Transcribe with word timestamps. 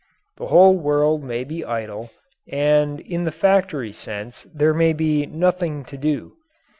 The 0.37 0.47
whole 0.47 0.79
world 0.79 1.23
may 1.23 1.43
be 1.43 1.63
idle, 1.63 2.09
and 2.51 2.99
in 3.01 3.25
the 3.25 3.31
factory 3.31 3.93
sense 3.93 4.47
there 4.51 4.73
may 4.73 4.93
be 4.93 5.27
"nothing 5.27 5.85
to 5.85 5.95
do." 5.95 6.37